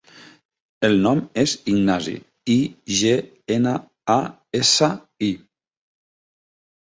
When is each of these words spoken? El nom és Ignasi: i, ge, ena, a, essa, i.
El 0.87 0.95
nom 1.01 1.19
és 1.41 1.51
Ignasi: 1.73 2.13
i, 2.53 2.55
ge, 3.01 3.11
ena, 3.57 3.73
a, 4.13 4.17
essa, 4.61 4.87
i. 5.27 5.31